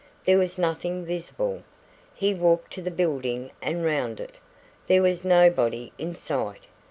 [0.25, 1.61] There was nothing visible.
[2.15, 4.37] He walked to the building and round it.
[4.87, 6.63] There was nobody in sight.